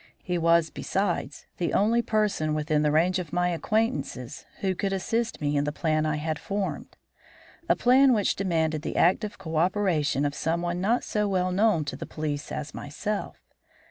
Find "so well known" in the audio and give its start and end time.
11.03-11.85